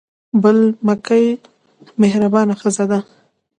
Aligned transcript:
بل 0.43 0.57
مکۍ 0.87 1.25
مهربانه 2.01 2.53
ښځه 2.61 2.85
ده. 2.91 2.99